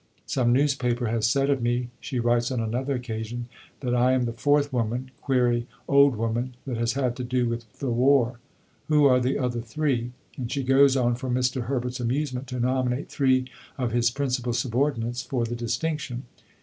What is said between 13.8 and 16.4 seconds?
his principal subordinates for the distinction.